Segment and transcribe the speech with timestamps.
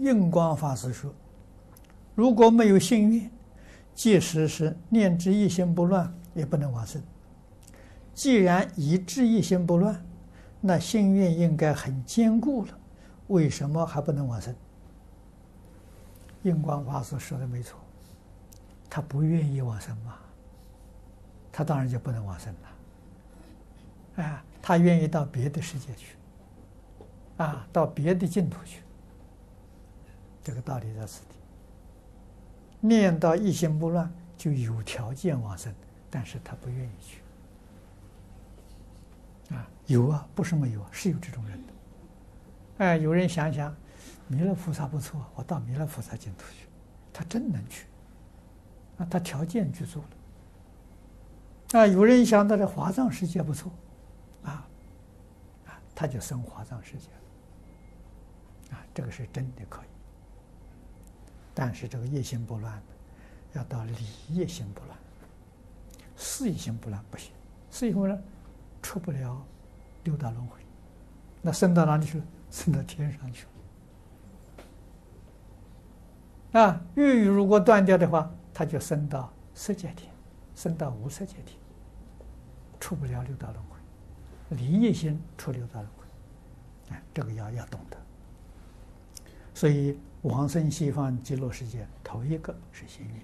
[0.00, 1.14] 印光法师说
[2.16, 3.30] ：“如果没有信愿，
[3.94, 7.02] 即使是念之一心不乱，也不能往生。
[8.14, 10.02] 既然已知一心不乱，
[10.58, 12.78] 那信愿应该很坚固了，
[13.26, 14.54] 为什么还不能往生？”
[16.44, 17.78] 印光法师说的没错，
[18.88, 20.16] 他不愿意往生嘛，
[21.52, 24.24] 他当然就不能往生了。
[24.24, 26.16] 啊，他愿意到别的世界去，
[27.36, 28.80] 啊，到别的净土去。
[30.50, 31.36] 这个道理在此地。
[32.80, 35.72] 念到一心不乱，就有条件往生，
[36.10, 37.22] 但是他不愿意去。
[39.54, 41.72] 啊，有啊，不是没有啊，是有这种人的。
[42.78, 43.72] 哎，有人想想，
[44.26, 46.66] 弥勒菩萨不错，我到弥勒菩萨净土去，
[47.12, 47.86] 他真能去。
[48.98, 51.80] 啊，他条件具足了。
[51.80, 53.70] 啊，有人想到这华藏世界不错，
[54.42, 54.66] 啊，
[55.66, 57.06] 啊，他就生华藏世界
[58.70, 58.76] 了。
[58.76, 59.86] 啊，这个是真的可以。
[61.60, 62.82] 但是这个业心不乱，
[63.52, 63.94] 要到理
[64.30, 64.96] 业心不乱，
[66.16, 67.32] 事业心不乱不行。
[67.70, 68.18] 事业不乱，
[68.80, 69.44] 出不了
[70.04, 70.58] 六道轮回，
[71.42, 72.24] 那升到哪里去了？
[72.50, 73.44] 升到天上去
[76.52, 76.62] 了。
[76.62, 80.10] 啊，欲欲如果断掉的话，他就升到色界天，
[80.56, 81.58] 升到无色界天，
[82.80, 84.56] 出不了六道轮回。
[84.56, 86.06] 理业心出六道轮回，
[86.94, 87.99] 哎，这个要要懂得。
[89.60, 89.94] 所以。
[90.22, 93.22] 王生西方极乐世界，头一个是信愿。